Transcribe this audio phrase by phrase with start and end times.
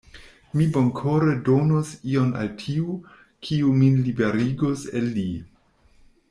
[0.59, 2.97] Mi bonkore donus ion al tiu,
[3.49, 5.29] kiu min liberigus el li.